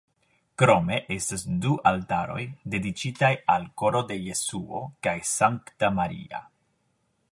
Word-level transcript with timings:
Krome 0.59 0.95
estas 1.15 1.43
du 1.65 1.73
altaroj 1.89 2.39
dediĉitaj 2.75 3.31
al 3.57 3.69
Koro 3.83 4.03
de 4.13 4.19
Jesuo 4.29 4.81
kaj 5.09 5.17
Sankta 5.37 5.93
Maria. 6.01 6.43